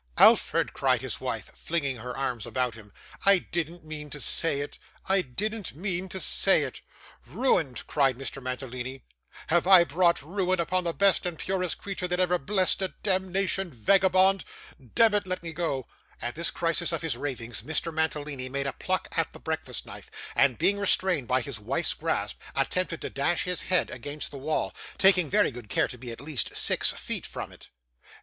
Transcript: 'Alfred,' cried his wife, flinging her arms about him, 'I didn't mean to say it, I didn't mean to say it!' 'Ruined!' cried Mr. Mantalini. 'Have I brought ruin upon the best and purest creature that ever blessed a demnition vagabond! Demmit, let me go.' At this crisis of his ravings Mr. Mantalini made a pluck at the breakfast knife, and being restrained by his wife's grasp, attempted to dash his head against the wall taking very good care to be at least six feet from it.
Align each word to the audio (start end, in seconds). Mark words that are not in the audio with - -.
'Alfred,' 0.17 0.73
cried 0.73 1.01
his 1.01 1.21
wife, 1.21 1.51
flinging 1.53 1.97
her 1.97 2.17
arms 2.17 2.47
about 2.47 2.73
him, 2.73 2.91
'I 3.23 3.37
didn't 3.51 3.83
mean 3.85 4.09
to 4.09 4.19
say 4.19 4.61
it, 4.61 4.79
I 5.07 5.21
didn't 5.21 5.75
mean 5.75 6.09
to 6.09 6.19
say 6.19 6.63
it!' 6.63 6.81
'Ruined!' 7.27 7.85
cried 7.85 8.17
Mr. 8.17 8.41
Mantalini. 8.41 9.03
'Have 9.49 9.67
I 9.67 9.83
brought 9.83 10.23
ruin 10.23 10.59
upon 10.59 10.85
the 10.85 10.93
best 10.95 11.27
and 11.27 11.37
purest 11.37 11.77
creature 11.77 12.07
that 12.07 12.19
ever 12.19 12.39
blessed 12.39 12.81
a 12.81 12.95
demnition 13.03 13.69
vagabond! 13.69 14.43
Demmit, 14.95 15.27
let 15.27 15.43
me 15.43 15.53
go.' 15.53 15.85
At 16.19 16.33
this 16.33 16.49
crisis 16.49 16.91
of 16.91 17.03
his 17.03 17.15
ravings 17.15 17.61
Mr. 17.61 17.93
Mantalini 17.93 18.49
made 18.49 18.65
a 18.65 18.73
pluck 18.73 19.07
at 19.11 19.31
the 19.33 19.39
breakfast 19.39 19.85
knife, 19.85 20.09
and 20.35 20.57
being 20.57 20.79
restrained 20.79 21.27
by 21.27 21.41
his 21.41 21.59
wife's 21.59 21.93
grasp, 21.93 22.39
attempted 22.55 23.01
to 23.01 23.11
dash 23.11 23.43
his 23.43 23.61
head 23.61 23.91
against 23.91 24.31
the 24.31 24.39
wall 24.39 24.73
taking 24.97 25.29
very 25.29 25.51
good 25.51 25.69
care 25.69 25.87
to 25.87 25.97
be 25.99 26.09
at 26.09 26.19
least 26.19 26.55
six 26.57 26.89
feet 26.89 27.27
from 27.27 27.51
it. 27.51 27.69